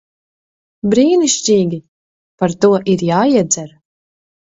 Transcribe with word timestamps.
Brīnišķīgi. 0.93 1.81
Par 2.43 2.59
to 2.65 2.75
ir 2.97 3.07
jāiedzer. 3.13 3.73